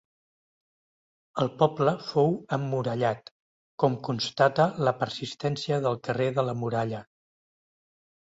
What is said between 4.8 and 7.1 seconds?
la persistència del carrer de la Muralla.